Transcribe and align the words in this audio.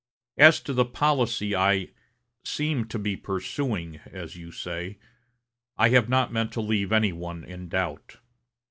"As 0.39 0.59
to 0.61 0.73
the 0.73 0.83
policy 0.83 1.55
I 1.55 1.89
'seem 2.43 2.85
to 2.87 2.97
be 2.97 3.15
pursuing,' 3.15 3.99
as 4.09 4.35
you 4.35 4.51
say, 4.51 4.97
I 5.77 5.89
have 5.89 6.09
not 6.09 6.33
meant 6.33 6.51
to 6.53 6.59
leave 6.61 6.91
any 6.91 7.13
one 7.13 7.43
in 7.43 7.69
doubt. 7.69 8.17